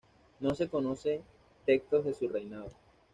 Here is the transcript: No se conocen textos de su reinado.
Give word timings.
No 0.39 0.55
se 0.55 0.67
conocen 0.67 1.21
textos 1.63 2.05
de 2.05 2.15
su 2.15 2.27
reinado. 2.27 2.71